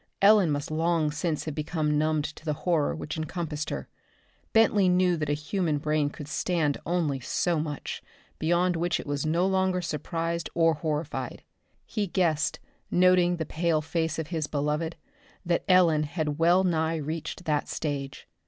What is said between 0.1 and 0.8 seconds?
Ellen must